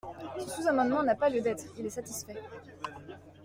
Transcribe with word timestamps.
Ce 0.39 0.49
sous-amendement 0.49 1.03
n’a 1.03 1.13
pas 1.13 1.29
lieu 1.29 1.41
d’être, 1.41 1.65
il 1.77 1.85
est 1.85 1.91
satisfait. 1.91 2.41